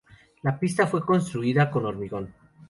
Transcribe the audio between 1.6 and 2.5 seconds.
con hormigón.